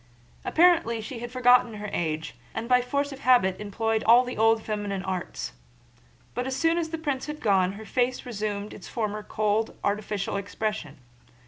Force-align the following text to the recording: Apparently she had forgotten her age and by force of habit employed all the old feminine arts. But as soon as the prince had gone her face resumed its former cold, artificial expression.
Apparently 0.43 0.99
she 0.99 1.19
had 1.19 1.31
forgotten 1.31 1.75
her 1.75 1.87
age 1.93 2.33
and 2.55 2.67
by 2.67 2.81
force 2.81 3.11
of 3.11 3.19
habit 3.19 3.59
employed 3.59 4.01
all 4.05 4.23
the 4.23 4.35
old 4.35 4.63
feminine 4.63 5.03
arts. 5.03 5.53
But 6.33 6.47
as 6.47 6.55
soon 6.55 6.79
as 6.79 6.89
the 6.89 6.97
prince 6.97 7.27
had 7.27 7.39
gone 7.39 7.73
her 7.73 7.85
face 7.85 8.25
resumed 8.25 8.73
its 8.73 8.87
former 8.87 9.21
cold, 9.21 9.77
artificial 9.83 10.37
expression. 10.37 10.97